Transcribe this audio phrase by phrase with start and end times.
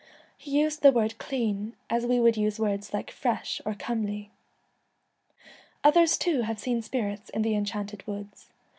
[0.35, 4.31] He used the word clean as we would use words like fresh or comely.
[5.83, 8.49] Others too have seen spirits in the En chanted Woods.